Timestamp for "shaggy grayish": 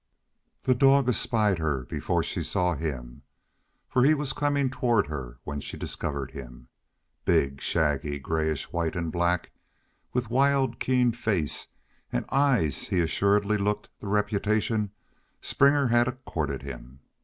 7.61-8.71